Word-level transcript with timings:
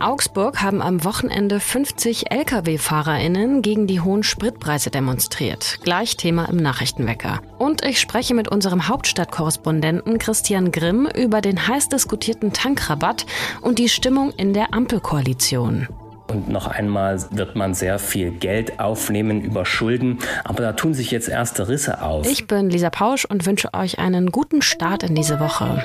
In 0.00 0.06
Augsburg 0.06 0.62
haben 0.62 0.80
am 0.80 1.04
Wochenende 1.04 1.60
50 1.60 2.32
Lkw-FahrerInnen 2.32 3.60
gegen 3.60 3.86
die 3.86 4.00
hohen 4.00 4.22
Spritpreise 4.22 4.88
demonstriert. 4.88 5.78
Gleich 5.82 6.16
Thema 6.16 6.46
im 6.46 6.56
Nachrichtenwecker. 6.56 7.42
Und 7.58 7.84
ich 7.84 8.00
spreche 8.00 8.32
mit 8.32 8.48
unserem 8.48 8.88
Hauptstadtkorrespondenten 8.88 10.16
Christian 10.16 10.72
Grimm 10.72 11.06
über 11.14 11.42
den 11.42 11.68
heiß 11.68 11.90
diskutierten 11.90 12.54
Tankrabatt 12.54 13.26
und 13.60 13.78
die 13.78 13.90
Stimmung 13.90 14.30
in 14.30 14.54
der 14.54 14.72
Ampelkoalition. 14.72 15.86
Und 16.28 16.48
noch 16.48 16.68
einmal 16.68 17.22
wird 17.32 17.56
man 17.56 17.74
sehr 17.74 17.98
viel 17.98 18.30
Geld 18.30 18.80
aufnehmen 18.80 19.42
über 19.42 19.66
Schulden. 19.66 20.20
Aber 20.44 20.62
da 20.62 20.72
tun 20.72 20.94
sich 20.94 21.10
jetzt 21.10 21.28
erste 21.28 21.68
Risse 21.68 22.00
auf. 22.00 22.26
Ich 22.26 22.46
bin 22.46 22.70
Lisa 22.70 22.88
Pausch 22.88 23.26
und 23.26 23.44
wünsche 23.44 23.74
euch 23.74 23.98
einen 23.98 24.30
guten 24.30 24.62
Start 24.62 25.02
in 25.02 25.14
diese 25.14 25.40
Woche. 25.40 25.84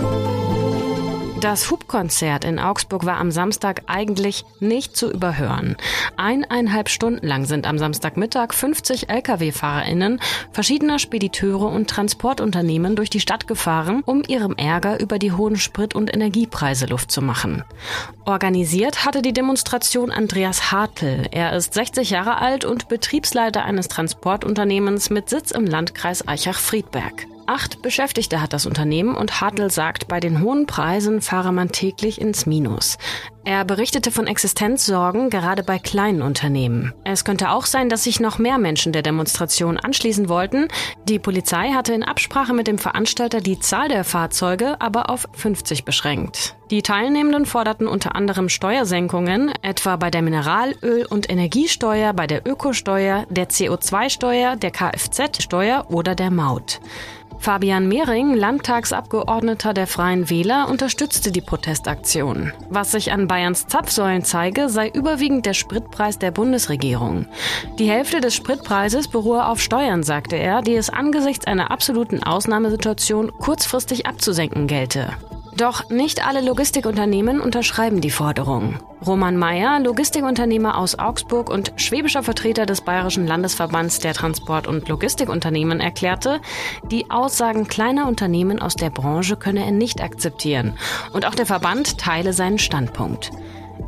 Das 1.41 1.71
Hubkonzert 1.71 2.45
in 2.45 2.59
Augsburg 2.59 3.03
war 3.03 3.17
am 3.17 3.31
Samstag 3.31 3.81
eigentlich 3.87 4.45
nicht 4.59 4.95
zu 4.95 5.11
überhören. 5.11 5.75
Eineinhalb 6.15 6.87
Stunden 6.87 7.25
lang 7.25 7.45
sind 7.45 7.65
am 7.65 7.79
Samstagmittag 7.79 8.53
50 8.53 9.09
Lkw-FahrerInnen 9.09 10.19
verschiedener 10.51 10.99
Spediteure 10.99 11.65
und 11.65 11.89
Transportunternehmen 11.89 12.95
durch 12.95 13.09
die 13.09 13.19
Stadt 13.19 13.47
gefahren, 13.47 14.03
um 14.05 14.21
ihrem 14.27 14.53
Ärger 14.55 14.99
über 14.99 15.17
die 15.17 15.31
hohen 15.31 15.55
Sprit- 15.55 15.95
und 15.95 16.13
Energiepreise 16.13 16.85
Luft 16.85 17.11
zu 17.11 17.23
machen. 17.23 17.63
Organisiert 18.23 19.03
hatte 19.03 19.23
die 19.23 19.33
Demonstration 19.33 20.11
Andreas 20.11 20.71
Hartl. 20.71 21.27
Er 21.31 21.53
ist 21.53 21.73
60 21.73 22.11
Jahre 22.11 22.37
alt 22.37 22.65
und 22.65 22.87
Betriebsleiter 22.87 23.65
eines 23.65 23.87
Transportunternehmens 23.87 25.09
mit 25.09 25.27
Sitz 25.31 25.49
im 25.49 25.65
Landkreis 25.65 26.27
Eichach-Friedberg. 26.27 27.30
Acht 27.51 27.81
Beschäftigte 27.81 28.41
hat 28.41 28.53
das 28.53 28.65
Unternehmen 28.65 29.13
und 29.13 29.41
Hartl 29.41 29.69
sagt, 29.69 30.07
bei 30.07 30.21
den 30.21 30.39
hohen 30.41 30.67
Preisen 30.67 31.19
fahre 31.19 31.51
man 31.51 31.69
täglich 31.69 32.21
ins 32.21 32.45
Minus. 32.45 32.97
Er 33.43 33.65
berichtete 33.65 34.09
von 34.09 34.25
Existenzsorgen 34.25 35.29
gerade 35.29 35.61
bei 35.61 35.77
kleinen 35.77 36.21
Unternehmen. 36.21 36.93
Es 37.03 37.25
könnte 37.25 37.49
auch 37.49 37.65
sein, 37.65 37.89
dass 37.89 38.05
sich 38.05 38.21
noch 38.21 38.37
mehr 38.37 38.57
Menschen 38.57 38.93
der 38.93 39.01
Demonstration 39.01 39.77
anschließen 39.77 40.29
wollten. 40.29 40.69
Die 41.09 41.19
Polizei 41.19 41.71
hatte 41.71 41.91
in 41.91 42.03
Absprache 42.03 42.53
mit 42.53 42.67
dem 42.67 42.77
Veranstalter 42.77 43.41
die 43.41 43.59
Zahl 43.59 43.89
der 43.89 44.05
Fahrzeuge 44.05 44.79
aber 44.79 45.09
auf 45.09 45.27
50 45.33 45.83
beschränkt. 45.83 46.55
Die 46.69 46.83
Teilnehmenden 46.83 47.45
forderten 47.45 47.85
unter 47.85 48.15
anderem 48.15 48.47
Steuersenkungen, 48.47 49.51
etwa 49.61 49.97
bei 49.97 50.09
der 50.09 50.21
Mineralöl- 50.21 51.05
und 51.05 51.29
Energiesteuer, 51.29 52.13
bei 52.13 52.27
der 52.27 52.47
Ökosteuer, 52.47 53.25
der 53.29 53.49
CO2-Steuer, 53.49 54.55
der 54.55 54.71
Kfz-Steuer 54.71 55.87
oder 55.89 56.15
der 56.15 56.31
Maut. 56.31 56.79
Fabian 57.41 57.87
Mehring, 57.87 58.35
Landtagsabgeordneter 58.35 59.73
der 59.73 59.87
Freien 59.87 60.29
Wähler, 60.29 60.69
unterstützte 60.69 61.31
die 61.31 61.41
Protestaktion. 61.41 62.53
Was 62.69 62.91
sich 62.91 63.11
an 63.11 63.27
Bayerns 63.27 63.65
Zapfsäulen 63.65 64.23
zeige, 64.23 64.69
sei 64.69 64.89
überwiegend 64.89 65.47
der 65.47 65.55
Spritpreis 65.55 66.19
der 66.19 66.29
Bundesregierung. 66.29 67.25
Die 67.79 67.89
Hälfte 67.89 68.21
des 68.21 68.35
Spritpreises 68.35 69.07
beruhe 69.07 69.47
auf 69.47 69.59
Steuern, 69.59 70.03
sagte 70.03 70.35
er, 70.35 70.61
die 70.61 70.75
es 70.75 70.91
angesichts 70.91 71.47
einer 71.47 71.71
absoluten 71.71 72.21
Ausnahmesituation 72.21 73.31
kurzfristig 73.39 74.05
abzusenken 74.05 74.67
gelte. 74.67 75.09
Doch 75.61 75.91
nicht 75.91 76.25
alle 76.25 76.41
Logistikunternehmen 76.41 77.39
unterschreiben 77.39 78.01
die 78.01 78.09
Forderung. 78.09 78.79
Roman 79.05 79.37
Mayer, 79.37 79.79
Logistikunternehmer 79.79 80.75
aus 80.75 80.97
Augsburg 80.97 81.51
und 81.51 81.73
schwäbischer 81.75 82.23
Vertreter 82.23 82.65
des 82.65 82.81
Bayerischen 82.81 83.27
Landesverbands 83.27 83.99
der 83.99 84.15
Transport- 84.15 84.65
und 84.65 84.89
Logistikunternehmen, 84.89 85.79
erklärte, 85.79 86.41
die 86.89 87.11
Aussagen 87.11 87.67
kleiner 87.67 88.07
Unternehmen 88.07 88.59
aus 88.59 88.75
der 88.75 88.89
Branche 88.89 89.35
könne 89.35 89.63
er 89.63 89.69
nicht 89.69 90.01
akzeptieren. 90.01 90.79
Und 91.13 91.27
auch 91.27 91.35
der 91.35 91.45
Verband 91.45 91.99
teile 91.99 92.33
seinen 92.33 92.57
Standpunkt. 92.57 93.29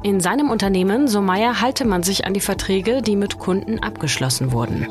In 0.04 0.20
seinem 0.20 0.52
Unternehmen, 0.52 1.08
so 1.08 1.22
Mayer, 1.22 1.60
halte 1.60 1.86
man 1.86 2.04
sich 2.04 2.28
an 2.28 2.36
die 2.36 2.40
Verträge, 2.40 3.02
die 3.02 3.16
mit 3.16 3.40
Kunden 3.40 3.80
abgeschlossen 3.80 4.52
wurden. 4.52 4.88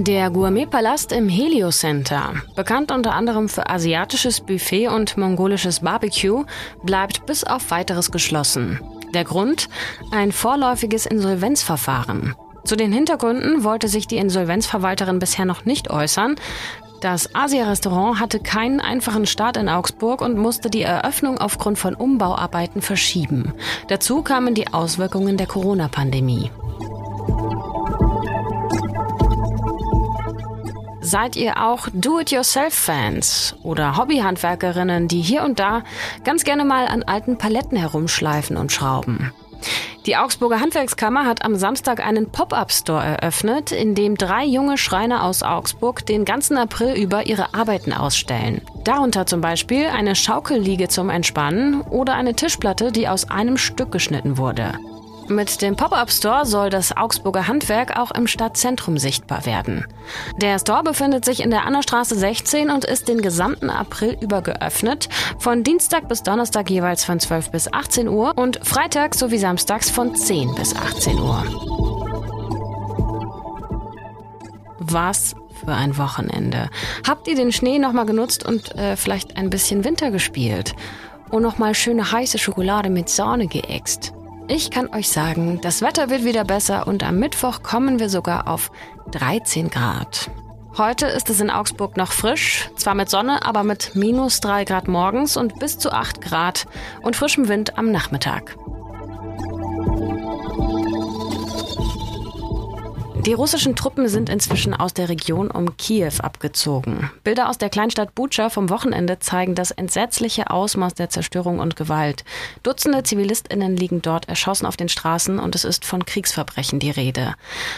Der 0.00 0.30
Gourmet-Palast 0.30 1.12
im 1.12 1.28
Helio 1.28 1.68
Center, 1.68 2.32
bekannt 2.56 2.90
unter 2.90 3.12
anderem 3.12 3.50
für 3.50 3.68
asiatisches 3.68 4.40
Buffet 4.40 4.88
und 4.88 5.18
mongolisches 5.18 5.80
Barbecue, 5.80 6.46
bleibt 6.82 7.26
bis 7.26 7.44
auf 7.44 7.70
weiteres 7.70 8.10
geschlossen. 8.10 8.80
Der 9.12 9.24
Grund? 9.24 9.68
Ein 10.10 10.32
vorläufiges 10.32 11.04
Insolvenzverfahren. 11.04 12.34
Zu 12.64 12.76
den 12.76 12.94
Hintergründen 12.94 13.62
wollte 13.62 13.88
sich 13.88 14.06
die 14.06 14.16
Insolvenzverwalterin 14.16 15.18
bisher 15.18 15.44
noch 15.44 15.66
nicht 15.66 15.90
äußern. 15.90 16.36
Das 17.02 17.34
Asia-Restaurant 17.34 18.20
hatte 18.20 18.40
keinen 18.40 18.80
einfachen 18.80 19.26
Start 19.26 19.58
in 19.58 19.68
Augsburg 19.68 20.22
und 20.22 20.38
musste 20.38 20.70
die 20.70 20.80
Eröffnung 20.80 21.36
aufgrund 21.36 21.78
von 21.78 21.94
Umbauarbeiten 21.94 22.80
verschieben. 22.80 23.52
Dazu 23.88 24.22
kamen 24.22 24.54
die 24.54 24.72
Auswirkungen 24.72 25.36
der 25.36 25.46
Corona-Pandemie. 25.46 26.50
Seid 31.10 31.34
ihr 31.34 31.60
auch 31.60 31.88
Do-it-yourself-Fans 31.92 33.56
oder 33.64 33.96
Hobbyhandwerkerinnen, 33.96 35.08
die 35.08 35.20
hier 35.20 35.42
und 35.42 35.58
da 35.58 35.82
ganz 36.22 36.44
gerne 36.44 36.64
mal 36.64 36.86
an 36.86 37.02
alten 37.02 37.36
Paletten 37.36 37.76
herumschleifen 37.76 38.56
und 38.56 38.70
schrauben? 38.70 39.32
Die 40.06 40.16
Augsburger 40.16 40.60
Handwerkskammer 40.60 41.26
hat 41.26 41.44
am 41.44 41.56
Samstag 41.56 41.98
einen 41.98 42.30
Pop-up-Store 42.30 43.02
eröffnet, 43.02 43.72
in 43.72 43.96
dem 43.96 44.16
drei 44.16 44.44
junge 44.44 44.78
Schreiner 44.78 45.24
aus 45.24 45.42
Augsburg 45.42 46.06
den 46.06 46.24
ganzen 46.24 46.56
April 46.56 46.94
über 46.94 47.26
ihre 47.26 47.54
Arbeiten 47.54 47.92
ausstellen. 47.92 48.62
Darunter 48.84 49.26
zum 49.26 49.40
Beispiel 49.40 49.86
eine 49.86 50.14
Schaukelliege 50.14 50.86
zum 50.86 51.10
Entspannen 51.10 51.80
oder 51.80 52.14
eine 52.14 52.36
Tischplatte, 52.36 52.92
die 52.92 53.08
aus 53.08 53.28
einem 53.28 53.56
Stück 53.56 53.90
geschnitten 53.90 54.38
wurde. 54.38 54.78
Mit 55.30 55.62
dem 55.62 55.76
Pop-up-Store 55.76 56.44
soll 56.44 56.70
das 56.70 56.96
Augsburger 56.96 57.46
Handwerk 57.46 57.96
auch 57.96 58.10
im 58.10 58.26
Stadtzentrum 58.26 58.98
sichtbar 58.98 59.46
werden. 59.46 59.86
Der 60.38 60.58
Store 60.58 60.82
befindet 60.82 61.24
sich 61.24 61.40
in 61.44 61.50
der 61.50 61.66
Annerstraße 61.66 62.16
16 62.16 62.68
und 62.68 62.84
ist 62.84 63.06
den 63.06 63.22
gesamten 63.22 63.70
April 63.70 64.18
über 64.20 64.42
geöffnet, 64.42 65.08
von 65.38 65.62
Dienstag 65.62 66.08
bis 66.08 66.24
Donnerstag 66.24 66.68
jeweils 66.68 67.04
von 67.04 67.20
12 67.20 67.52
bis 67.52 67.72
18 67.72 68.08
Uhr 68.08 68.36
und 68.36 68.58
Freitag 68.66 69.14
sowie 69.14 69.38
samstags 69.38 69.88
von 69.88 70.16
10 70.16 70.56
bis 70.56 70.74
18 70.74 71.16
Uhr. 71.20 71.44
Was 74.80 75.36
für 75.64 75.72
ein 75.72 75.96
Wochenende. 75.96 76.70
Habt 77.06 77.28
ihr 77.28 77.36
den 77.36 77.52
Schnee 77.52 77.78
nochmal 77.78 78.06
genutzt 78.06 78.44
und 78.44 78.74
äh, 78.74 78.96
vielleicht 78.96 79.36
ein 79.36 79.48
bisschen 79.48 79.84
Winter 79.84 80.10
gespielt? 80.10 80.74
Und 81.30 81.42
nochmal 81.42 81.76
schöne 81.76 82.10
heiße 82.10 82.38
Schokolade 82.38 82.90
mit 82.90 83.08
Sahne 83.08 83.46
geäxt? 83.46 84.12
Ich 84.52 84.72
kann 84.72 84.92
euch 84.92 85.08
sagen, 85.08 85.60
das 85.62 85.80
Wetter 85.80 86.10
wird 86.10 86.24
wieder 86.24 86.42
besser 86.42 86.88
und 86.88 87.04
am 87.04 87.20
Mittwoch 87.20 87.62
kommen 87.62 88.00
wir 88.00 88.08
sogar 88.08 88.48
auf 88.48 88.72
13 89.12 89.70
Grad. 89.70 90.28
Heute 90.76 91.06
ist 91.06 91.30
es 91.30 91.38
in 91.38 91.50
Augsburg 91.50 91.96
noch 91.96 92.10
frisch, 92.10 92.68
zwar 92.74 92.96
mit 92.96 93.08
Sonne, 93.08 93.46
aber 93.46 93.62
mit 93.62 93.94
minus 93.94 94.40
3 94.40 94.64
Grad 94.64 94.88
morgens 94.88 95.36
und 95.36 95.60
bis 95.60 95.78
zu 95.78 95.92
8 95.92 96.20
Grad 96.20 96.66
und 97.02 97.14
frischem 97.14 97.46
Wind 97.46 97.78
am 97.78 97.92
Nachmittag. 97.92 98.56
Die 103.26 103.34
russischen 103.34 103.76
Truppen 103.76 104.08
sind 104.08 104.30
inzwischen 104.30 104.72
aus 104.72 104.94
der 104.94 105.10
Region 105.10 105.50
um 105.50 105.76
Kiew 105.76 106.12
abgezogen. 106.22 107.10
Bilder 107.22 107.50
aus 107.50 107.58
der 107.58 107.68
Kleinstadt 107.68 108.14
Bucha 108.14 108.48
vom 108.48 108.70
Wochenende 108.70 109.18
zeigen 109.18 109.54
das 109.54 109.72
entsetzliche 109.72 110.50
Ausmaß 110.50 110.94
der 110.94 111.10
Zerstörung 111.10 111.58
und 111.58 111.76
Gewalt. 111.76 112.24
Dutzende 112.62 113.02
Zivilistinnen 113.02 113.76
liegen 113.76 114.00
dort 114.00 114.28
erschossen 114.28 114.64
auf 114.64 114.78
den 114.78 114.88
Straßen 114.88 115.38
und 115.38 115.54
es 115.54 115.64
ist 115.64 115.84
von 115.84 116.06
Kriegsverbrechen 116.06 116.78
die 116.78 116.90
Rede. 116.90 117.34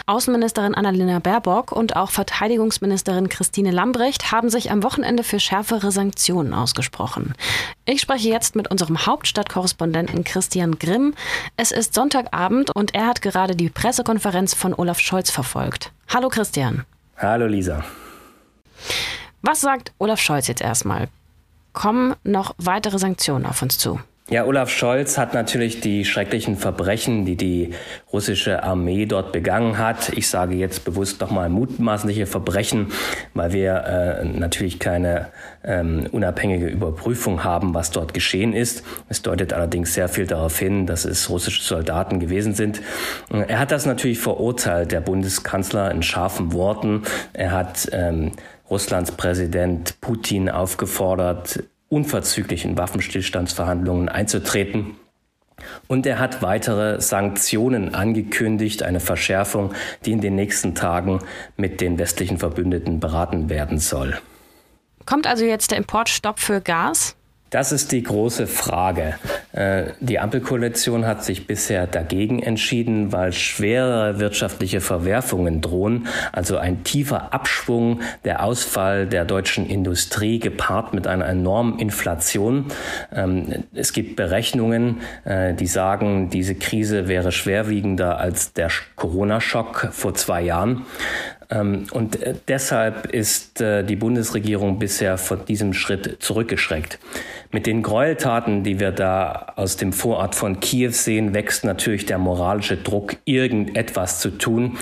Außenministerin 0.07 0.77
Annalena 0.77 1.19
Baerbock 1.19 1.73
und 1.73 1.97
auch 1.97 2.11
Verteidigungsministerin 2.11 3.29
Christine 3.29 3.73
Lambrecht 3.73 4.31
haben 4.31 4.49
sich 4.49 4.71
am 4.71 4.85
Wochenende 4.85 5.25
für 5.25 5.41
schärfere 5.41 5.91
Sanktionen 5.91 6.55
ausgesprochen. 6.55 7.35
Ich 7.85 8.01
spreche 8.01 8.29
jetzt 8.29 8.55
mit 8.55 8.71
unserem 8.71 9.07
Hauptstadtkorrespondenten 9.07 10.23
Christian 10.23 10.79
Grimm. 10.79 11.15
Es 11.57 11.73
ist 11.73 11.95
Sonntagabend 11.95 12.71
und 12.77 12.95
er 12.95 13.07
hat 13.07 13.23
gerade 13.23 13.57
die 13.57 13.71
Pressekonferenz 13.71 14.55
von 14.55 14.73
Olaf 14.73 15.01
Scholz 15.01 15.32
verfolgt. 15.33 15.93
Hallo 16.09 16.29
Christian. 16.29 16.85
Hallo 17.17 17.47
Lisa. 17.47 17.85
Was 19.43 19.61
sagt 19.61 19.93
Olaf 19.99 20.21
Scholz 20.21 20.47
jetzt 20.47 20.63
erstmal? 20.63 21.09
Kommen 21.73 22.15
noch 22.23 22.55
weitere 22.59 22.99
Sanktionen 22.99 23.47
auf 23.47 23.63
uns 23.63 23.79
zu? 23.79 24.01
Ja, 24.31 24.47
Olaf 24.47 24.71
Scholz 24.71 25.19
hat 25.19 25.35
natürlich 25.35 25.81
die 25.81 26.05
schrecklichen 26.05 26.57
Verbrechen, 26.57 27.25
die 27.25 27.37
die 27.37 27.75
russische 28.13 28.63
Armee 28.63 29.05
dort 29.05 29.33
begangen 29.33 29.79
hat. 29.79 30.11
Ich 30.11 30.29
sage 30.29 30.55
jetzt 30.55 30.85
bewusst 30.85 31.21
nochmal 31.21 31.49
mutmaßliche 31.49 32.27
Verbrechen, 32.27 32.93
weil 33.35 33.53
wir 33.53 33.75
äh, 33.75 34.25
natürlich 34.25 34.79
keine 34.79 35.29
ähm, 35.65 36.07
unabhängige 36.13 36.69
Überprüfung 36.69 37.43
haben, 37.43 37.75
was 37.75 37.91
dort 37.91 38.15
geschehen 38.15 38.53
ist. 38.53 38.85
Es 39.09 39.23
deutet 39.23 39.53
allerdings 39.53 39.93
sehr 39.93 40.09
viel 40.09 40.29
darauf 40.29 40.57
hin, 40.57 40.87
dass 40.87 41.05
es 41.05 41.29
russische 41.29 41.63
Soldaten 41.63 42.21
gewesen 42.21 42.55
sind. 42.55 42.81
Er 43.29 43.59
hat 43.59 43.73
das 43.73 43.87
natürlich 43.87 44.21
verurteilt, 44.21 44.93
der 44.93 45.01
Bundeskanzler, 45.01 45.91
in 45.91 46.05
scharfen 46.05 46.53
Worten. 46.53 47.03
Er 47.33 47.51
hat 47.51 47.89
ähm, 47.93 48.33
Russlands 48.71 49.13
Präsident 49.13 50.01
Putin 50.01 50.49
aufgefordert, 50.49 51.65
unverzüglich 51.93 52.65
in 52.65 52.79
Waffenstillstandsverhandlungen 52.79 54.09
einzutreten. 54.09 54.97
Und 55.87 56.07
er 56.07 56.19
hat 56.19 56.43
weitere 56.43 57.01
Sanktionen 57.01 57.95
angekündigt, 57.95 58.83
eine 58.83 58.99
Verschärfung, 58.99 59.75
die 60.05 60.13
in 60.13 60.23
den 60.23 60.35
nächsten 60.35 60.75
Tagen 60.75 61.21
mit 61.57 61.81
den 61.81 61.99
westlichen 61.99 62.39
Verbündeten 62.39 62.99
beraten 62.99 63.51
werden 63.51 63.79
soll. 63.79 64.19
Kommt 65.05 65.27
also 65.27 65.45
jetzt 65.45 65.71
der 65.71 65.79
Importstopp 65.79 66.41
für 66.41 66.61
Gas? 66.61 67.15
Das 67.51 67.71
ist 67.71 67.93
die 67.93 68.03
große 68.03 68.47
Frage. 68.47 69.17
Äh, 69.53 69.85
die 70.01 70.19
Ampelkoalition 70.19 71.07
hat 71.07 71.25
sich 71.25 71.47
bisher 71.47 71.87
dagegen 71.87 72.43
entschieden, 72.43 73.13
weil 73.13 73.33
schwere 73.33 74.19
wirtschaftliche 74.19 74.81
Verwerfungen 74.81 75.61
drohen, 75.61 76.07
also 76.33 76.57
ein 76.57 76.85
tiefer 76.85 77.33
Abschwung, 77.33 78.01
der 78.25 78.43
Ausfall 78.43 79.07
der 79.07 79.25
deutschen 79.25 79.67
Industrie 79.67 80.39
gepaart 80.39 80.95
mit 80.95 81.07
einer 81.07 81.27
enormen 81.27 81.79
Inflation. 81.79 82.67
Ähm, 83.15 83.65
es 83.75 83.93
gibt 83.93 84.17
Berechnungen, 84.17 85.01
äh, 85.25 85.55
die 85.55 85.67
sagen, 85.67 86.31
diese 86.31 86.55
Krise 86.55 87.09
wäre 87.09 87.33
schwerwiegender 87.33 88.19
als 88.19 88.53
der 88.55 88.71
Corona-Schock 88.97 89.89
vor 89.93 90.15
zwei 90.15 90.43
Jahren. 90.43 90.87
Ähm, 91.51 91.87
und 91.93 92.23
äh, 92.23 92.35
deshalb 92.49 93.07
ist 93.07 93.61
die 93.61 93.97
Bundesregierung 93.97 94.79
bisher 94.79 95.19
von 95.19 95.45
diesem 95.45 95.75
Schritt 95.75 96.17
zurückgeschreckt. 96.21 96.99
Mit 97.55 97.67
den 97.67 97.83
Gräueltaten, 97.83 98.65
die 98.65 98.81
wir 98.81 98.93
da 98.93 99.53
aus 99.57 99.77
dem 99.77 99.93
Vorort 99.93 100.35
von 100.35 100.61
Kiew 100.61 100.93
sehen, 100.93 101.35
wächst 101.35 101.65
natürlich 101.65 102.07
der 102.07 102.17
moralische 102.17 102.79
Druck, 102.79 103.17
irgendetwas 103.27 104.21
zu 104.21 104.31
tun. 104.31 104.79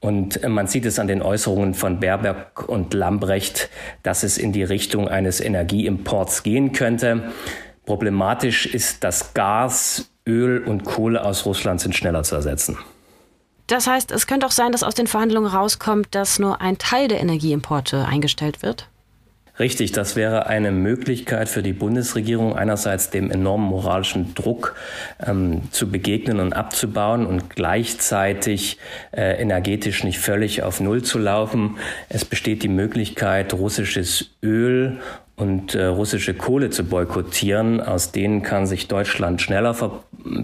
Und 0.00 0.42
äh, 0.42 0.48
man 0.48 0.66
sieht 0.66 0.86
es 0.86 0.98
an 0.98 1.08
den 1.08 1.20
Äußerungen 1.20 1.74
von 1.74 2.00
Baerbock 2.00 2.70
und 2.70 2.94
Lambrecht, 2.94 3.68
dass 4.02 4.22
es 4.22 4.38
in 4.38 4.52
die 4.52 4.62
Richtung 4.62 5.08
eines 5.08 5.42
Energieimports 5.42 6.42
gehen 6.42 6.72
könnte. 6.72 7.34
Problematisch 7.84 8.64
ist, 8.64 9.04
dass 9.04 9.34
Gas, 9.34 10.10
Öl 10.26 10.64
und 10.64 10.84
Kohle 10.84 11.22
aus 11.22 11.44
Russland 11.44 11.82
sind 11.82 11.94
schneller 11.94 12.22
zu 12.22 12.34
ersetzen. 12.34 12.78
Das 13.66 13.86
heißt, 13.86 14.10
es 14.10 14.26
könnte 14.26 14.46
auch 14.46 14.52
sein, 14.52 14.72
dass 14.72 14.82
aus 14.82 14.94
den 14.94 15.06
Verhandlungen 15.06 15.50
rauskommt, 15.50 16.14
dass 16.14 16.38
nur 16.38 16.62
ein 16.62 16.78
Teil 16.78 17.08
der 17.08 17.20
Energieimporte 17.20 18.06
eingestellt 18.06 18.62
wird? 18.62 18.88
Richtig, 19.58 19.92
das 19.92 20.16
wäre 20.16 20.46
eine 20.46 20.70
Möglichkeit 20.70 21.48
für 21.48 21.62
die 21.62 21.72
Bundesregierung, 21.72 22.54
einerseits 22.56 23.08
dem 23.08 23.30
enormen 23.30 23.68
moralischen 23.68 24.34
Druck 24.34 24.74
ähm, 25.26 25.62
zu 25.70 25.90
begegnen 25.90 26.40
und 26.40 26.52
abzubauen 26.52 27.24
und 27.24 27.48
gleichzeitig 27.48 28.78
äh, 29.12 29.40
energetisch 29.40 30.04
nicht 30.04 30.18
völlig 30.18 30.62
auf 30.62 30.80
Null 30.80 31.02
zu 31.02 31.18
laufen. 31.18 31.78
Es 32.10 32.26
besteht 32.26 32.62
die 32.62 32.68
Möglichkeit, 32.68 33.54
russisches 33.54 34.30
Öl 34.42 34.98
und 35.36 35.74
äh, 35.74 35.86
russische 35.86 36.34
Kohle 36.34 36.68
zu 36.68 36.84
boykottieren. 36.84 37.80
Aus 37.80 38.12
denen 38.12 38.42
kann 38.42 38.66
sich 38.66 38.88
Deutschland 38.88 39.40
schneller 39.40 39.74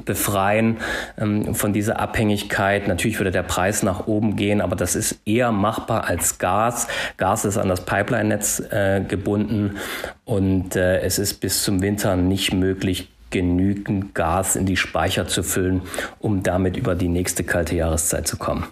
befreien 0.05 0.79
ähm, 1.19 1.55
von 1.55 1.73
dieser 1.73 2.01
Abhängigkeit. 2.01 2.89
Natürlich 2.89 3.19
würde 3.19 3.31
der 3.31 3.43
Preis 3.43 3.83
nach 3.83 4.07
oben 4.07 4.37
gehen, 4.37 4.61
aber 4.61 4.77
das 4.77 4.95
ist 4.95 5.21
eher 5.25 5.53
machbar 5.53 6.05
als 6.05 6.39
Gas. 6.39 6.89
Gas 7.17 7.45
ist 7.45 7.59
an 7.59 7.69
das 7.69 7.85
Pipeline-Netz 7.85 8.61
äh, 8.71 9.01
gebunden 9.07 9.77
und 10.25 10.77
äh, 10.77 11.01
es 11.01 11.19
ist 11.19 11.35
bis 11.35 11.63
zum 11.63 11.83
Winter 11.83 12.17
nicht 12.17 12.53
möglich, 12.53 13.09
genügend 13.31 14.15
Gas 14.15 14.57
in 14.57 14.67
die 14.67 14.77
Speicher 14.77 15.27
zu 15.27 15.43
füllen, 15.43 15.83
um 16.21 16.43
damit 16.43 16.77
über 16.77 16.95
die 16.95 17.09
nächste 17.09 17.45
kalte 17.45 17.75
Jahreszeit 17.75 18.29
zu 18.29 18.37
kommen. 18.37 18.67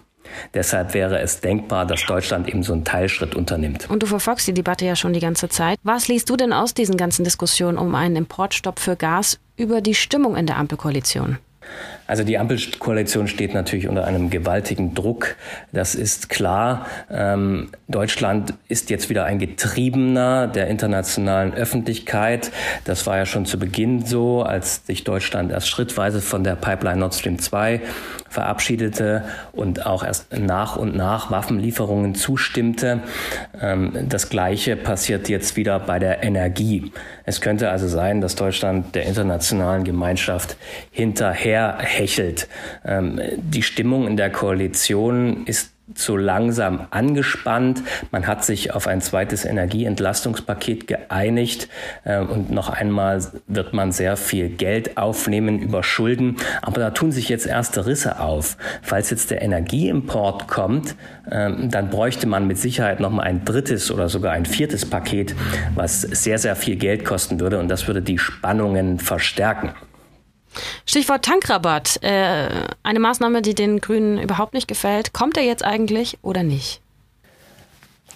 Deshalb 0.53 0.93
wäre 0.93 1.19
es 1.19 1.41
denkbar, 1.41 1.85
dass 1.85 2.05
Deutschland 2.05 2.47
eben 2.47 2.63
so 2.63 2.73
einen 2.73 2.83
Teilschritt 2.83 3.35
unternimmt. 3.35 3.89
Und 3.89 4.03
du 4.03 4.07
verfolgst 4.07 4.47
die 4.47 4.53
Debatte 4.53 4.85
ja 4.85 4.95
schon 4.95 5.13
die 5.13 5.19
ganze 5.19 5.49
Zeit. 5.49 5.79
Was 5.83 6.07
liest 6.07 6.29
du 6.29 6.35
denn 6.35 6.53
aus 6.53 6.73
diesen 6.73 6.97
ganzen 6.97 7.23
Diskussionen 7.23 7.77
um 7.77 7.95
einen 7.95 8.15
Importstopp 8.15 8.79
für 8.79 8.95
Gas 8.95 9.39
über 9.57 9.81
die 9.81 9.95
Stimmung 9.95 10.35
in 10.35 10.45
der 10.45 10.57
Ampelkoalition? 10.57 11.37
Also 12.11 12.25
die 12.25 12.37
Ampelkoalition 12.37 13.29
steht 13.29 13.53
natürlich 13.53 13.87
unter 13.87 14.03
einem 14.03 14.29
gewaltigen 14.29 14.93
Druck. 14.93 15.37
Das 15.71 15.95
ist 15.95 16.27
klar. 16.27 16.85
Ähm, 17.09 17.69
Deutschland 17.87 18.53
ist 18.67 18.89
jetzt 18.89 19.09
wieder 19.09 19.23
ein 19.23 19.39
Getriebener 19.39 20.47
der 20.47 20.67
internationalen 20.67 21.53
Öffentlichkeit. 21.53 22.51
Das 22.83 23.07
war 23.07 23.15
ja 23.15 23.25
schon 23.25 23.45
zu 23.45 23.57
Beginn 23.57 24.05
so, 24.05 24.43
als 24.43 24.85
sich 24.85 25.05
Deutschland 25.05 25.53
erst 25.53 25.69
schrittweise 25.69 26.19
von 26.19 26.43
der 26.43 26.55
Pipeline 26.55 26.99
Nord 26.99 27.15
Stream 27.15 27.39
2 27.39 27.79
verabschiedete 28.31 29.25
und 29.51 29.85
auch 29.85 30.05
erst 30.05 30.33
nach 30.33 30.77
und 30.77 30.95
nach 30.95 31.31
Waffenlieferungen 31.31 32.15
zustimmte. 32.15 33.01
Ähm, 33.61 33.91
das 34.07 34.29
Gleiche 34.29 34.77
passiert 34.77 35.27
jetzt 35.27 35.57
wieder 35.57 35.79
bei 35.79 35.99
der 35.99 36.23
Energie. 36.23 36.93
Es 37.25 37.41
könnte 37.41 37.69
also 37.69 37.89
sein, 37.89 38.21
dass 38.21 38.35
Deutschland 38.35 38.95
der 38.95 39.05
internationalen 39.05 39.83
Gemeinschaft 39.83 40.55
hinterher 40.91 41.77
hechelt. 42.01 42.47
Ähm, 42.83 43.21
die 43.37 43.63
Stimmung 43.63 44.07
in 44.07 44.17
der 44.17 44.31
Koalition 44.31 45.45
ist 45.45 45.71
so 45.95 46.15
langsam 46.15 46.87
angespannt. 46.91 47.83
Man 48.11 48.27
hat 48.27 48.45
sich 48.45 48.73
auf 48.73 48.87
ein 48.87 49.01
zweites 49.01 49.45
Energieentlastungspaket 49.45 50.87
geeinigt 50.87 51.67
äh, 52.03 52.19
und 52.19 52.51
noch 52.51 52.69
einmal 52.69 53.21
wird 53.47 53.73
man 53.73 53.91
sehr 53.91 54.17
viel 54.17 54.49
Geld 54.49 54.97
aufnehmen 54.97 55.59
über 55.59 55.83
Schulden. 55.83 56.37
Aber 56.61 56.79
da 56.79 56.91
tun 56.91 57.11
sich 57.11 57.29
jetzt 57.29 57.45
erste 57.45 57.85
Risse 57.85 58.19
auf. 58.19 58.57
Falls 58.81 59.09
jetzt 59.09 59.31
der 59.31 59.41
Energieimport 59.41 60.47
kommt, 60.47 60.95
äh, 61.29 61.51
dann 61.67 61.89
bräuchte 61.89 62.27
man 62.27 62.47
mit 62.47 62.57
Sicherheit 62.57 62.99
noch 62.99 63.11
mal 63.11 63.23
ein 63.23 63.43
drittes 63.43 63.91
oder 63.91 64.09
sogar 64.09 64.31
ein 64.33 64.45
viertes 64.45 64.89
Paket, 64.89 65.35
was 65.75 66.01
sehr, 66.01 66.37
sehr 66.37 66.55
viel 66.55 66.77
Geld 66.77 67.05
kosten 67.05 67.39
würde 67.39 67.59
und 67.59 67.67
das 67.67 67.87
würde 67.87 68.01
die 68.01 68.17
Spannungen 68.17 68.99
verstärken. 68.99 69.73
Stichwort 70.85 71.25
Tankrabatt. 71.25 72.01
Äh, 72.03 72.49
eine 72.83 72.99
Maßnahme, 72.99 73.41
die 73.41 73.55
den 73.55 73.79
Grünen 73.81 74.19
überhaupt 74.19 74.53
nicht 74.53 74.67
gefällt. 74.67 75.13
Kommt 75.13 75.37
er 75.37 75.43
jetzt 75.43 75.63
eigentlich 75.63 76.17
oder 76.21 76.43
nicht? 76.43 76.81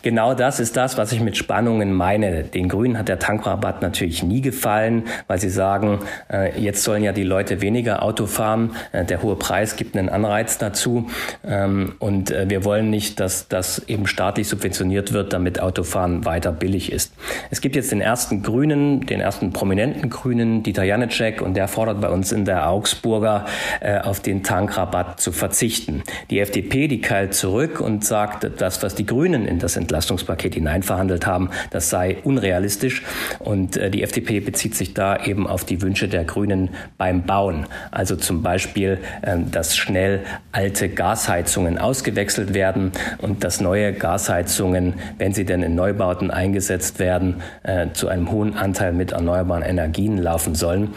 Genau 0.06 0.36
das 0.36 0.60
ist 0.60 0.78
das, 0.78 1.00
was 1.00 1.12
ich 1.14 1.20
mit 1.20 1.36
Spannungen 1.36 1.92
meine. 1.92 2.44
Den 2.44 2.70
Grünen 2.70 3.00
hat 3.00 3.08
der 3.08 3.18
Tankrabatt 3.18 3.82
natürlich 3.82 4.22
nie 4.22 4.40
gefallen, 4.40 5.06
weil 5.26 5.40
sie 5.40 5.50
sagen, 5.50 5.98
äh, 6.32 6.62
jetzt 6.62 6.84
sollen 6.84 7.04
ja 7.04 7.12
die 7.12 7.24
Leute 7.24 7.60
weniger 7.60 8.04
Auto 8.04 8.28
fahren. 8.28 8.76
Äh, 8.92 9.06
der 9.06 9.24
hohe 9.24 9.36
Preis 9.36 9.78
gibt 9.78 9.98
einen 9.98 10.10
Anreiz 10.10 10.60
dazu. 10.60 11.10
Ähm, 11.44 11.96
und 11.98 12.30
äh, 12.30 12.48
wir 12.48 12.64
wollen 12.64 12.92
nicht, 12.92 13.20
dass 13.20 13.48
das 13.48 13.80
eben 13.88 14.06
staatlich 14.06 14.48
subventioniert 14.48 15.12
wird, 15.12 15.34
damit 15.34 15.60
Autofahren 15.60 16.24
weiter 16.24 16.52
billig 16.52 16.92
ist. 16.92 17.12
Es 17.50 17.60
gibt 17.60 17.76
jetzt 17.76 17.92
den 17.92 18.02
ersten 18.02 18.44
Grünen, 18.44 19.08
den 19.08 19.22
ersten 19.22 19.54
prominenten 19.54 20.12
Grünen, 20.12 20.62
Dieter 20.62 20.84
Janicek, 20.84 21.42
und 21.42 21.58
der 21.58 21.68
fordert 21.68 22.00
bei 22.00 22.10
uns 22.10 22.32
in 22.32 22.46
der 22.46 22.70
Augsburger 22.70 23.46
äh, 23.80 23.98
auf 23.98 24.20
den 24.20 24.44
Tankrabatt 24.44 25.20
zu 25.20 25.32
verzichten. 25.32 26.04
Die 26.30 26.42
FDP, 26.42 26.88
die 26.88 27.02
keilt 27.02 27.34
zurück 27.34 27.82
und 27.82 28.06
sagt, 28.06 28.48
das, 28.62 28.84
was 28.84 28.94
die 28.94 29.08
Grünen 29.08 29.48
in 29.48 29.58
das 29.58 29.76
Entlassungspaket 29.76 29.95
Entlastungspaket 29.96 30.56
hineinverhandelt 30.56 31.26
haben, 31.26 31.50
das 31.72 31.90
sei 31.90 32.18
unrealistisch. 32.24 33.04
Und 33.40 33.78
äh, 33.78 33.90
die 33.90 34.04
FDP 34.04 34.42
bezieht 34.42 34.76
sich 34.76 34.94
da 34.94 35.24
eben 35.24 35.48
auf 35.48 35.64
die 35.64 35.82
Wünsche 35.82 36.10
der 36.10 36.26
Grünen 36.26 36.70
beim 36.98 37.24
Bauen. 37.24 37.66
Also 37.92 38.18
zum 38.18 38.44
Beispiel, 38.44 39.00
äh, 39.22 39.38
dass 39.50 39.78
schnell 39.78 40.22
alte 40.52 40.90
Gasheizungen 40.90 41.78
ausgewechselt 41.78 42.54
werden 42.54 42.92
und 43.20 43.46
dass 43.46 43.62
neue 43.62 43.94
Gasheizungen, 43.94 44.96
wenn 45.18 45.34
sie 45.34 45.46
denn 45.46 45.64
in 45.64 45.76
Neubauten 45.76 46.30
eingesetzt 46.30 47.00
werden, 47.00 47.42
äh, 47.64 47.88
zu 47.94 48.10
einem 48.10 48.32
hohen 48.32 48.56
Anteil 48.56 48.92
mit 48.92 49.14
erneuerbaren 49.14 49.64
Energien 49.64 50.18
laufen 50.18 50.56
sollen. 50.56 50.94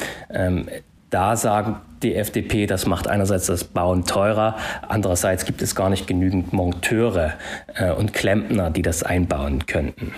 Da 1.10 1.36
sagen 1.36 1.76
die 2.02 2.14
FDP, 2.14 2.66
das 2.66 2.86
macht 2.86 3.08
einerseits 3.08 3.46
das 3.46 3.64
Bauen 3.64 4.04
teurer, 4.04 4.56
andererseits 4.86 5.44
gibt 5.44 5.62
es 5.62 5.74
gar 5.74 5.90
nicht 5.90 6.06
genügend 6.06 6.52
Monteure 6.52 7.34
äh, 7.74 7.90
und 7.92 8.12
Klempner, 8.12 8.70
die 8.70 8.82
das 8.82 9.02
einbauen 9.02 9.66
könnten. 9.66 10.12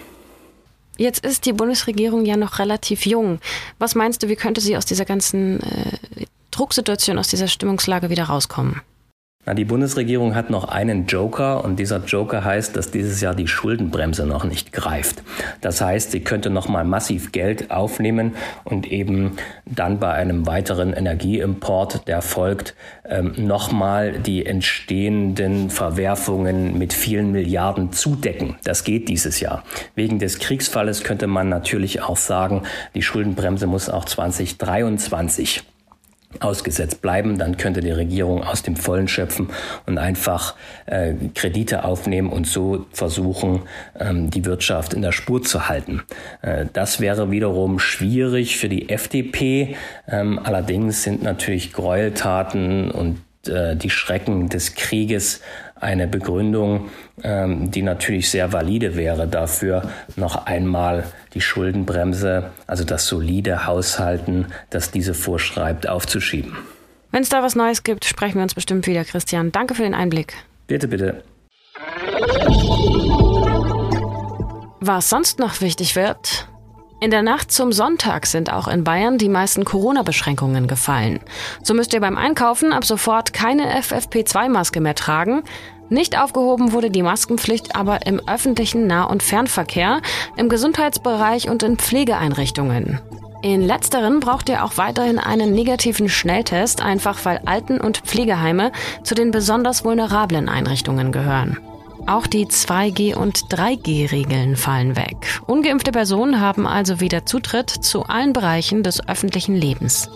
Jetzt 0.96 1.24
ist 1.24 1.46
die 1.46 1.54
Bundesregierung 1.54 2.26
ja 2.26 2.36
noch 2.36 2.58
relativ 2.58 3.06
jung. 3.06 3.38
Was 3.78 3.94
meinst 3.94 4.22
du, 4.22 4.28
wie 4.28 4.36
könnte 4.36 4.60
sie 4.60 4.76
aus 4.76 4.84
dieser 4.84 5.06
ganzen 5.06 5.60
äh, 5.60 6.26
Drucksituation, 6.50 7.18
aus 7.18 7.28
dieser 7.28 7.48
Stimmungslage 7.48 8.10
wieder 8.10 8.24
rauskommen? 8.24 8.82
Na, 9.46 9.54
die 9.54 9.64
Bundesregierung 9.64 10.34
hat 10.34 10.50
noch 10.50 10.68
einen 10.68 11.06
Joker 11.06 11.64
und 11.64 11.76
dieser 11.76 12.04
Joker 12.04 12.44
heißt, 12.44 12.76
dass 12.76 12.90
dieses 12.90 13.22
Jahr 13.22 13.34
die 13.34 13.48
Schuldenbremse 13.48 14.26
noch 14.26 14.44
nicht 14.44 14.70
greift. 14.70 15.22
Das 15.62 15.80
heißt, 15.80 16.10
sie 16.10 16.20
könnte 16.20 16.50
noch 16.50 16.68
mal 16.68 16.84
massiv 16.84 17.32
Geld 17.32 17.70
aufnehmen 17.70 18.36
und 18.64 18.86
eben 18.92 19.38
dann 19.64 19.98
bei 19.98 20.12
einem 20.12 20.46
weiteren 20.46 20.92
Energieimport, 20.92 22.06
der 22.06 22.20
folgt, 22.20 22.74
ähm, 23.08 23.32
noch 23.38 23.72
mal 23.72 24.12
die 24.18 24.44
entstehenden 24.44 25.70
Verwerfungen 25.70 26.76
mit 26.76 26.92
vielen 26.92 27.32
Milliarden 27.32 27.92
zudecken. 27.92 28.56
Das 28.64 28.84
geht 28.84 29.08
dieses 29.08 29.40
Jahr. 29.40 29.64
Wegen 29.94 30.18
des 30.18 30.38
Kriegsfalles 30.38 31.02
könnte 31.02 31.26
man 31.26 31.48
natürlich 31.48 32.02
auch 32.02 32.18
sagen, 32.18 32.64
die 32.94 33.00
Schuldenbremse 33.00 33.66
muss 33.66 33.88
auch 33.88 34.04
2023 34.04 35.62
ausgesetzt 36.38 37.02
bleiben, 37.02 37.38
dann 37.38 37.56
könnte 37.56 37.80
die 37.80 37.90
Regierung 37.90 38.44
aus 38.44 38.62
dem 38.62 38.76
Vollen 38.76 39.08
schöpfen 39.08 39.50
und 39.86 39.98
einfach 39.98 40.54
äh, 40.86 41.14
Kredite 41.34 41.84
aufnehmen 41.84 42.30
und 42.30 42.46
so 42.46 42.86
versuchen, 42.92 43.62
ähm, 43.98 44.30
die 44.30 44.44
Wirtschaft 44.44 44.94
in 44.94 45.02
der 45.02 45.12
Spur 45.12 45.42
zu 45.42 45.68
halten. 45.68 46.02
Äh, 46.42 46.66
das 46.72 47.00
wäre 47.00 47.30
wiederum 47.30 47.78
schwierig 47.80 48.58
für 48.58 48.68
die 48.68 48.90
FDP. 48.90 49.76
Ähm, 50.06 50.38
allerdings 50.42 51.02
sind 51.02 51.22
natürlich 51.22 51.72
Gräueltaten 51.72 52.90
und 52.92 53.18
äh, 53.46 53.76
die 53.76 53.90
Schrecken 53.90 54.48
des 54.48 54.74
Krieges 54.74 55.40
eine 55.76 56.06
Begründung, 56.06 56.90
ähm, 57.22 57.70
die 57.70 57.82
natürlich 57.82 58.30
sehr 58.30 58.52
valide 58.52 58.96
wäre 58.96 59.26
dafür, 59.26 59.90
noch 60.16 60.46
einmal 60.46 61.04
die 61.32 61.40
Schuldenbremse, 61.40 62.50
also 62.66 62.84
das 62.84 63.06
solide 63.06 63.66
Haushalten, 63.66 64.46
das 64.68 64.90
diese 64.90 65.14
vorschreibt, 65.14 65.88
aufzuschieben. 65.88 66.56
Wenn 67.12 67.22
es 67.22 67.28
da 67.28 67.42
was 67.42 67.56
Neues 67.56 67.82
gibt, 67.82 68.04
sprechen 68.04 68.36
wir 68.36 68.42
uns 68.42 68.54
bestimmt 68.54 68.86
wieder, 68.86 69.04
Christian. 69.04 69.52
Danke 69.52 69.74
für 69.74 69.82
den 69.82 69.94
Einblick. 69.94 70.34
Bitte, 70.66 70.86
bitte. 70.86 71.22
Was 74.80 75.10
sonst 75.10 75.38
noch 75.38 75.60
wichtig 75.60 75.96
wird, 75.96 76.48
in 77.00 77.10
der 77.10 77.22
Nacht 77.22 77.50
zum 77.50 77.72
Sonntag 77.72 78.26
sind 78.26 78.52
auch 78.52 78.68
in 78.68 78.84
Bayern 78.84 79.16
die 79.16 79.30
meisten 79.30 79.64
Corona-Beschränkungen 79.64 80.66
gefallen. 80.66 81.20
So 81.62 81.72
müsst 81.72 81.94
ihr 81.94 82.00
beim 82.00 82.18
Einkaufen 82.18 82.74
ab 82.74 82.84
sofort 82.84 83.32
keine 83.32 83.80
FFP2-Maske 83.80 84.80
mehr 84.80 84.94
tragen. 84.94 85.42
Nicht 85.88 86.18
aufgehoben 86.18 86.72
wurde 86.72 86.90
die 86.90 87.02
Maskenpflicht 87.02 87.74
aber 87.74 88.06
im 88.06 88.20
öffentlichen 88.28 88.86
Nah- 88.86 89.04
und 89.04 89.22
Fernverkehr, 89.22 90.02
im 90.36 90.50
Gesundheitsbereich 90.50 91.48
und 91.48 91.62
in 91.62 91.78
Pflegeeinrichtungen. 91.78 93.00
In 93.42 93.62
letzteren 93.62 94.20
braucht 94.20 94.50
ihr 94.50 94.62
auch 94.62 94.76
weiterhin 94.76 95.18
einen 95.18 95.52
negativen 95.52 96.10
Schnelltest, 96.10 96.82
einfach 96.82 97.24
weil 97.24 97.40
Alten- 97.46 97.80
und 97.80 97.98
Pflegeheime 97.98 98.72
zu 99.02 99.14
den 99.14 99.30
besonders 99.30 99.84
vulnerablen 99.84 100.50
Einrichtungen 100.50 101.10
gehören. 101.10 101.58
Auch 102.10 102.26
die 102.26 102.46
2G- 102.46 103.14
und 103.14 103.38
3G-Regeln 103.54 104.56
fallen 104.56 104.96
weg. 104.96 105.40
Ungeimpfte 105.46 105.92
Personen 105.92 106.40
haben 106.40 106.66
also 106.66 106.98
wieder 106.98 107.24
Zutritt 107.24 107.70
zu 107.70 108.02
allen 108.02 108.32
Bereichen 108.32 108.82
des 108.82 109.06
öffentlichen 109.06 109.54
Lebens. 109.54 110.10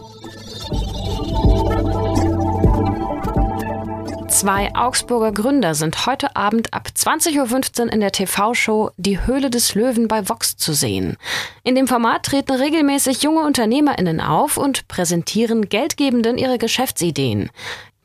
Zwei 4.28 4.74
Augsburger 4.74 5.30
Gründer 5.30 5.76
sind 5.76 6.06
heute 6.06 6.34
Abend 6.34 6.74
ab 6.74 6.88
20.15 6.96 7.82
Uhr 7.86 7.92
in 7.92 8.00
der 8.00 8.10
TV-Show 8.10 8.90
Die 8.96 9.24
Höhle 9.24 9.48
des 9.48 9.76
Löwen 9.76 10.08
bei 10.08 10.28
Vox 10.28 10.56
zu 10.56 10.72
sehen. 10.72 11.16
In 11.62 11.76
dem 11.76 11.86
Format 11.86 12.24
treten 12.24 12.56
regelmäßig 12.56 13.22
junge 13.22 13.46
UnternehmerInnen 13.46 14.20
auf 14.20 14.56
und 14.56 14.88
präsentieren 14.88 15.68
Geldgebenden 15.68 16.38
ihre 16.38 16.58
Geschäftsideen. 16.58 17.50